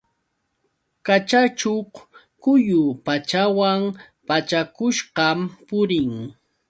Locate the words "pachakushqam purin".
4.27-6.11